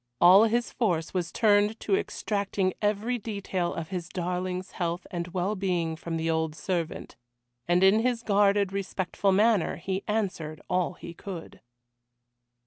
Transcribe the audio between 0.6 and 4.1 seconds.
force was turned to extracting every detail of his